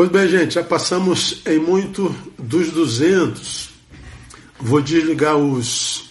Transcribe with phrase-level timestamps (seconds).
[0.00, 3.68] Pois bem, gente, já passamos em muito dos 200.
[4.58, 6.08] Vou desligar os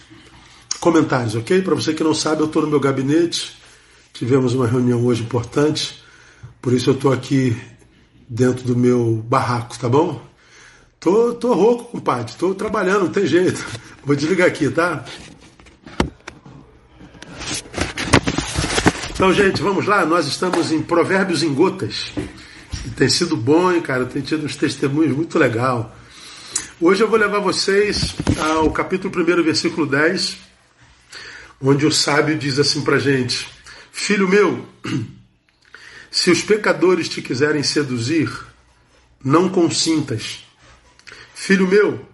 [0.78, 1.60] comentários, ok?
[1.60, 3.60] Para você que não sabe, eu estou no meu gabinete.
[4.12, 6.00] Tivemos uma reunião hoje importante,
[6.62, 7.60] por isso eu estou aqui
[8.28, 10.22] dentro do meu barraco, tá bom?
[11.00, 12.32] Tô, tô rouco, compadre.
[12.38, 13.66] Tô trabalhando, não tem jeito.
[14.06, 15.04] Vou desligar aqui, tá?
[19.12, 20.06] Então, gente, vamos lá.
[20.06, 22.12] Nós estamos em Provérbios em Gotas.
[22.96, 24.06] Tem sido bom, hein, cara?
[24.06, 25.94] Tem tido uns testemunhos muito legal.
[26.80, 30.38] Hoje eu vou levar vocês ao capítulo 1, versículo 10,
[31.60, 33.46] onde o sábio diz assim pra gente:
[33.92, 34.66] Filho meu,
[36.10, 38.30] se os pecadores te quiserem seduzir,
[39.22, 40.42] não consintas.
[41.34, 42.08] Filho meu,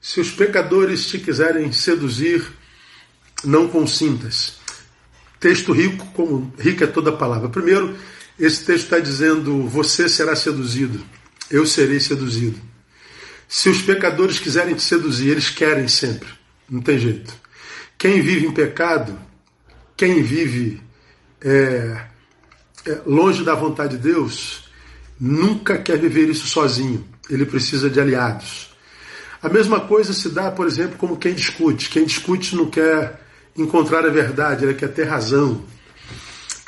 [0.00, 2.42] se os pecadores te quiserem seduzir,
[3.44, 4.58] não consintas.
[5.38, 7.50] Texto rico, como rica é toda a palavra.
[7.50, 7.94] Primeiro,
[8.40, 10.98] esse texto está dizendo: você será seduzido,
[11.50, 12.58] eu serei seduzido.
[13.46, 16.28] Se os pecadores quiserem te seduzir, eles querem sempre,
[16.68, 17.34] não tem jeito.
[17.98, 19.18] Quem vive em pecado,
[19.96, 20.80] quem vive
[21.42, 22.06] é,
[22.86, 24.70] é, longe da vontade de Deus,
[25.18, 27.06] nunca quer viver isso sozinho.
[27.28, 28.70] Ele precisa de aliados.
[29.42, 31.90] A mesma coisa se dá, por exemplo, como quem discute.
[31.90, 33.20] Quem discute não quer
[33.56, 35.64] encontrar a verdade, ele quer ter razão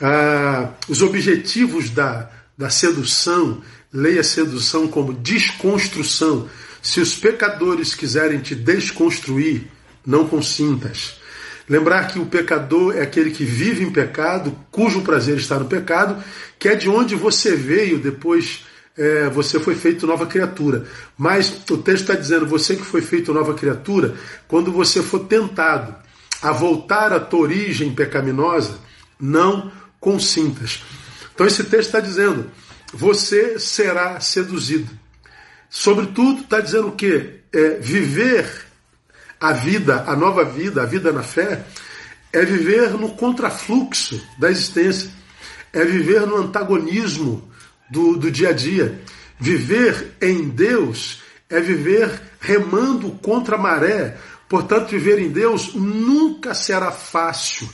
[0.03, 6.49] ah, os objetivos da, da sedução, leia sedução como desconstrução.
[6.83, 9.69] Se os pecadores quiserem te desconstruir,
[10.05, 11.21] não consintas.
[11.69, 16.23] Lembrar que o pecador é aquele que vive em pecado, cujo prazer está no pecado,
[16.59, 18.65] que é de onde você veio depois
[18.99, 20.85] é, você foi feito nova criatura.
[21.17, 24.17] Mas o texto está dizendo, você que foi feito nova criatura,
[24.49, 25.95] quando você for tentado
[26.43, 28.79] a voltar à tua origem pecaminosa,
[29.21, 29.71] não
[30.03, 30.83] consintas.
[31.33, 32.51] Então esse texto está dizendo:
[32.93, 34.91] você será seduzido.
[35.71, 37.41] Sobretudo, está dizendo o quê?
[37.51, 38.67] É, viver
[39.41, 41.65] a vida, a nova vida, a vida na fé,
[42.33, 45.11] é viver no contrafluxo da existência,
[45.73, 47.49] é viver no antagonismo
[47.91, 49.01] do, do dia a dia.
[49.39, 54.19] Viver em Deus é viver remando contra a maré.
[54.49, 57.69] Portanto, viver em Deus nunca será fácil.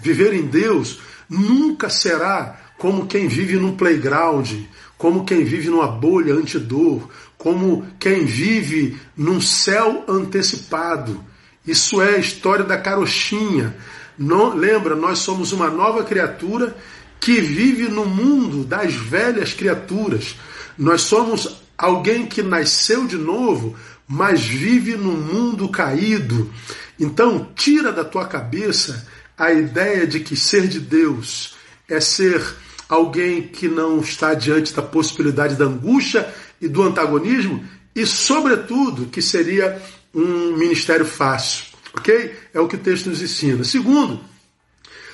[0.00, 4.50] Viver em Deus nunca será como quem vive num playground,
[4.96, 11.24] como quem vive numa bolha antidor, como quem vive num céu antecipado.
[11.66, 13.76] Isso é a história da carochinha.
[14.18, 16.76] Não, lembra, nós somos uma nova criatura
[17.20, 20.36] que vive no mundo das velhas criaturas.
[20.76, 26.50] Nós somos alguém que nasceu de novo, mas vive no mundo caído.
[26.98, 29.06] Então, tira da tua cabeça
[29.38, 31.54] a ideia de que ser de Deus
[31.88, 32.42] é ser
[32.88, 39.22] alguém que não está diante da possibilidade da angústia e do antagonismo, e, sobretudo, que
[39.22, 39.80] seria
[40.14, 41.66] um ministério fácil.
[41.96, 42.34] Ok?
[42.52, 43.62] É o que o texto nos ensina.
[43.64, 44.20] Segundo,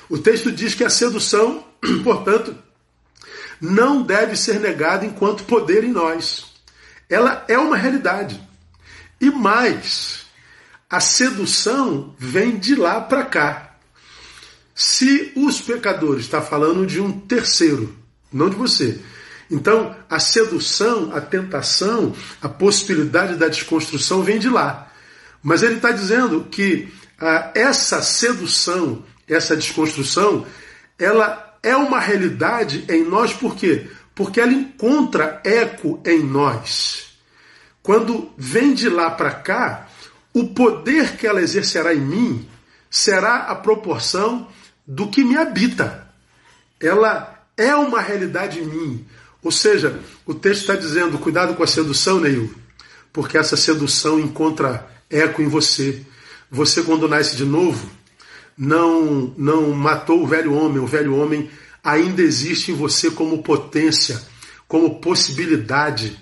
[0.09, 1.63] o texto diz que a sedução,
[2.03, 2.55] portanto,
[3.61, 6.45] não deve ser negada enquanto poder em nós.
[7.09, 8.41] Ela é uma realidade.
[9.19, 10.25] E mais,
[10.89, 13.64] a sedução vem de lá para cá.
[14.75, 17.95] Se os pecadores, está falando de um terceiro,
[18.31, 18.99] não de você.
[19.49, 24.91] Então, a sedução, a tentação, a possibilidade da desconstrução vem de lá.
[25.41, 30.45] Mas ele está dizendo que ah, essa sedução, essa desconstrução,
[30.99, 33.87] ela é uma realidade em nós, por quê?
[34.13, 37.17] Porque ela encontra eco em nós.
[37.81, 39.87] Quando vem de lá para cá,
[40.33, 42.49] o poder que ela exercerá em mim
[42.89, 44.49] será a proporção
[44.87, 46.07] do que me habita.
[46.79, 49.05] Ela é uma realidade em mim.
[49.41, 52.53] Ou seja, o texto está dizendo: cuidado com a sedução, Neil,
[53.13, 56.03] porque essa sedução encontra eco em você.
[56.49, 57.89] Você, quando nasce de novo,
[58.57, 60.79] não, não matou o velho homem.
[60.79, 61.49] O velho homem
[61.83, 64.21] ainda existe em você como potência,
[64.67, 66.17] como possibilidade.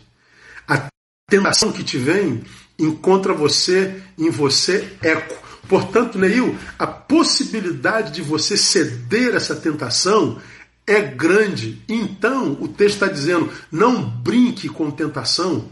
[0.68, 0.88] A
[1.30, 2.44] tentação que te vem
[2.78, 5.43] encontra você em você eco.
[5.74, 10.40] Portanto, Neil, a possibilidade de você ceder essa tentação
[10.86, 11.82] é grande.
[11.90, 15.72] Então, o texto está dizendo: não brinque com tentação,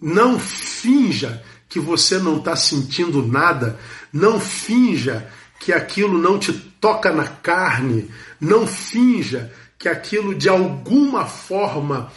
[0.00, 3.78] não finja que você não está sentindo nada,
[4.10, 8.10] não finja que aquilo não te toca na carne,
[8.40, 12.10] não finja que aquilo de alguma forma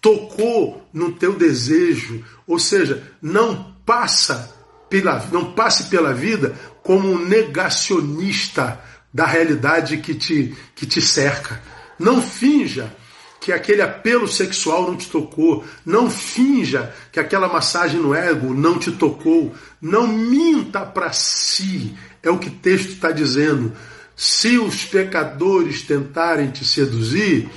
[0.00, 4.61] tocou no teu desejo, ou seja, não passa
[4.92, 8.78] pela, não passe pela vida como um negacionista
[9.12, 11.62] da realidade que te, que te cerca.
[11.98, 12.94] Não finja
[13.40, 15.64] que aquele apelo sexual não te tocou.
[15.84, 19.54] Não finja que aquela massagem no ego não te tocou.
[19.80, 21.96] Não minta para si.
[22.22, 23.72] É o que o texto está dizendo.
[24.14, 27.48] Se os pecadores tentarem te seduzir,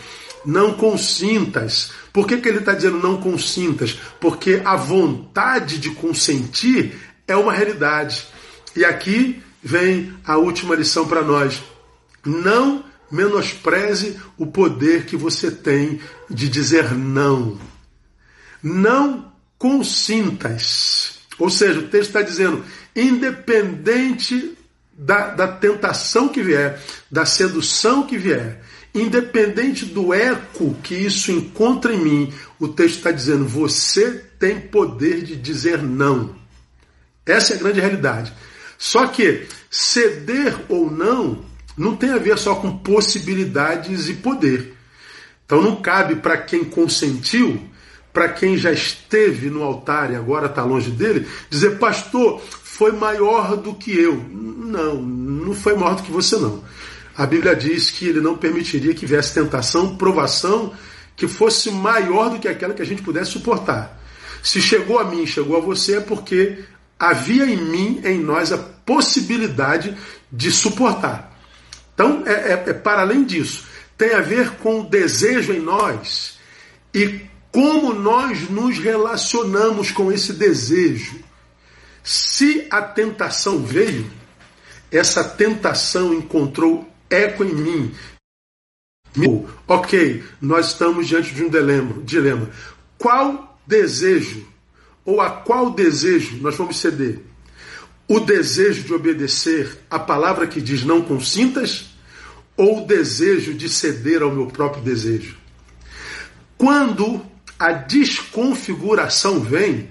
[0.45, 1.91] não consintas.
[2.13, 3.99] Por que, que ele está dizendo não consintas?
[4.21, 6.93] Porque a vontade de consentir
[7.27, 8.27] é uma realidade.
[8.75, 11.63] E aqui vem a última lição para nós.
[12.25, 15.99] Não menospreze o poder que você tem
[16.29, 17.59] de dizer não.
[18.61, 21.19] Não consintas.
[21.37, 22.63] Ou seja, o texto está dizendo,
[22.95, 24.57] independente
[24.97, 26.79] da, da tentação que vier,
[27.11, 28.61] da sedução que vier,
[28.93, 35.23] independente do eco que isso encontra em mim, o texto está dizendo: você tem poder
[35.23, 36.35] de dizer não.
[37.25, 38.33] Essa é a grande realidade.
[38.77, 41.43] Só que ceder ou não
[41.77, 44.73] não tem a ver só com possibilidades e poder.
[45.45, 47.61] Então não cabe para quem consentiu,
[48.13, 53.57] para quem já esteve no altar e agora está longe dele, dizer, pastor, foi maior
[53.57, 54.15] do que eu.
[54.15, 56.63] Não, não foi maior do que você não.
[57.17, 60.73] A Bíblia diz que ele não permitiria que viesse tentação, provação
[61.15, 64.01] que fosse maior do que aquela que a gente pudesse suportar.
[64.43, 66.59] Se chegou a mim, chegou a você, é porque
[66.99, 69.95] havia em mim, em nós, a possibilidade
[70.31, 71.35] de suportar.
[71.93, 73.65] Então, é, é, é para além disso.
[73.97, 76.37] Tem a ver com o desejo em nós
[76.93, 77.21] e
[77.51, 81.23] como nós nos relacionamos com esse desejo.
[82.03, 84.11] Se a tentação veio,
[84.91, 87.95] essa tentação encontrou eco em mim.
[89.67, 92.03] Ok, nós estamos diante de um dilema.
[92.03, 92.49] dilema.
[92.97, 94.45] Qual desejo,
[95.05, 97.19] ou a qual desejo nós vamos ceder?
[98.07, 101.95] O desejo de obedecer a palavra que diz não consintas,
[102.57, 105.37] ou o desejo de ceder ao meu próprio desejo?
[106.57, 107.23] Quando
[107.59, 109.89] a desconfiguração vem,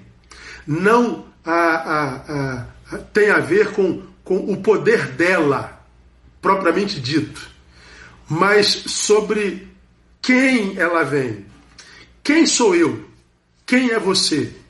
[0.66, 5.86] não a, a, a, tem a ver com, com o poder dela,
[6.40, 7.48] propriamente dito,
[8.28, 9.68] mas sobre
[10.20, 11.44] quem ela vem.
[12.22, 13.04] Quem sou eu?
[13.66, 14.63] Quem é você?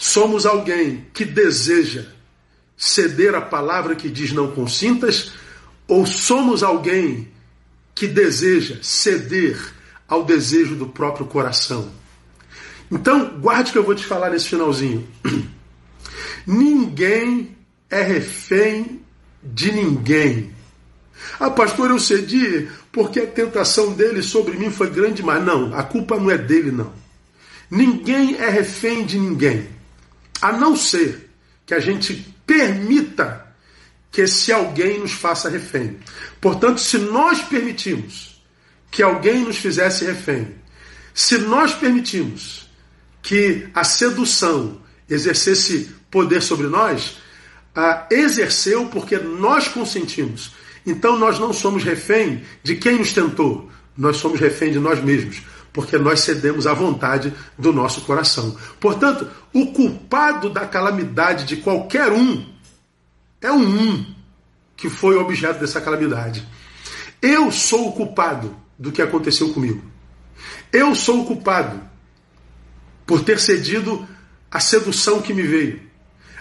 [0.00, 2.06] Somos alguém que deseja
[2.74, 5.32] ceder a palavra que diz não consintas,
[5.86, 7.28] ou somos alguém
[7.94, 9.60] que deseja ceder
[10.08, 11.90] ao desejo do próprio coração?
[12.90, 15.06] Então, guarde que eu vou te falar nesse finalzinho.
[16.46, 17.54] Ninguém
[17.90, 19.02] é refém
[19.42, 20.50] de ninguém.
[21.38, 25.82] Ah, pastor, eu cedi porque a tentação dele sobre mim foi grande, mas não, a
[25.82, 26.90] culpa não é dele, não.
[27.70, 29.68] Ninguém é refém de ninguém,
[30.40, 31.30] a não ser
[31.66, 33.46] que a gente permita
[34.10, 35.98] que esse alguém nos faça refém.
[36.40, 38.42] Portanto, se nós permitimos
[38.90, 40.54] que alguém nos fizesse refém,
[41.14, 42.68] se nós permitimos
[43.22, 47.18] que a sedução exercesse poder sobre nós,
[47.74, 50.52] a exerceu porque nós consentimos.
[50.84, 55.42] Então nós não somos refém de quem nos tentou, nós somos refém de nós mesmos,
[55.72, 58.56] porque nós cedemos à vontade do nosso coração.
[58.78, 62.44] Portanto, o culpado da calamidade de qualquer um
[63.40, 64.04] é o um
[64.76, 66.46] que foi objeto dessa calamidade.
[67.20, 69.84] Eu sou o culpado do que aconteceu comigo.
[70.72, 71.80] Eu sou o culpado
[73.06, 74.06] por ter cedido
[74.50, 75.80] à sedução que me veio.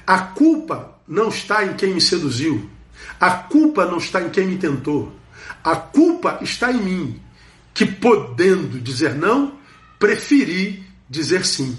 [0.08, 2.70] A culpa não está em quem me seduziu.
[3.20, 5.14] A culpa não está em quem me tentou.
[5.64, 7.22] A culpa está em mim,
[7.74, 9.58] que podendo dizer não,
[9.98, 11.78] preferi dizer sim.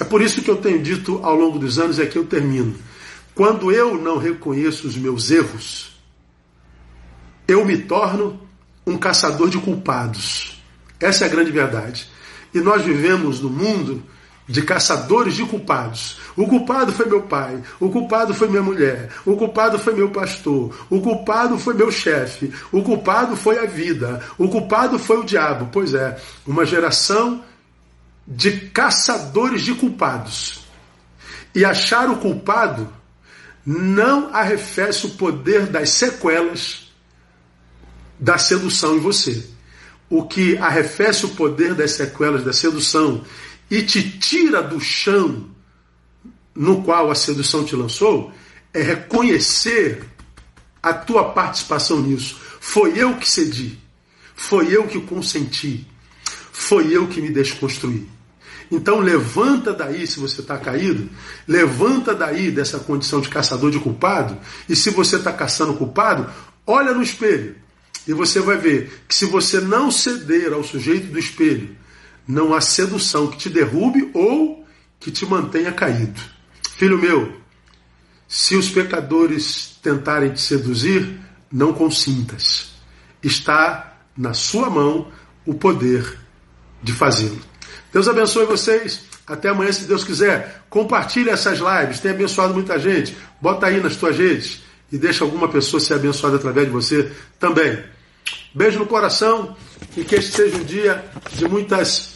[0.00, 2.74] É por isso que eu tenho dito ao longo dos anos, e aqui eu termino.
[3.34, 5.96] Quando eu não reconheço os meus erros,
[7.46, 8.40] eu me torno
[8.86, 10.60] um caçador de culpados.
[11.00, 12.08] Essa é a grande verdade.
[12.54, 14.02] E nós vivemos no mundo
[14.48, 16.18] de caçadores de culpados.
[16.36, 20.74] O culpado foi meu pai, o culpado foi minha mulher, o culpado foi meu pastor,
[20.90, 25.68] o culpado foi meu chefe, o culpado foi a vida, o culpado foi o diabo.
[25.72, 27.42] Pois é, uma geração
[28.26, 30.60] de caçadores de culpados.
[31.54, 32.88] E achar o culpado
[33.64, 36.90] não arrefece o poder das sequelas
[38.18, 39.44] da sedução em você.
[40.08, 43.24] O que arrefece o poder das sequelas da sedução
[43.72, 45.48] e te tira do chão
[46.54, 48.30] no qual a sedução te lançou,
[48.70, 50.04] é reconhecer
[50.82, 52.38] a tua participação nisso.
[52.60, 53.78] Foi eu que cedi,
[54.34, 55.86] foi eu que consenti,
[56.52, 58.06] foi eu que me desconstruí.
[58.70, 61.08] Então levanta daí, se você está caído,
[61.48, 64.36] levanta daí dessa condição de caçador de culpado,
[64.68, 66.30] e se você está caçando culpado,
[66.66, 67.56] olha no espelho
[68.06, 71.80] E você vai ver que se você não ceder ao sujeito do espelho,
[72.26, 74.64] não há sedução que te derrube ou
[74.98, 76.20] que te mantenha caído.
[76.76, 77.36] Filho meu,
[78.28, 81.18] se os pecadores tentarem te seduzir,
[81.50, 82.72] não consintas.
[83.22, 85.10] Está na sua mão
[85.44, 86.18] o poder
[86.82, 87.40] de fazê-lo.
[87.92, 89.02] Deus abençoe vocês.
[89.26, 90.64] Até amanhã, se Deus quiser.
[90.68, 92.00] Compartilhe essas lives.
[92.00, 93.16] Tem abençoado muita gente.
[93.40, 97.82] Bota aí nas tuas redes e deixa alguma pessoa ser abençoada através de você também.
[98.54, 99.56] Beijo no coração
[99.96, 102.11] e que este seja um dia de muitas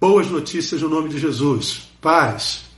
[0.00, 1.82] boas notícias no nome de Jesus.
[2.00, 2.69] Paz.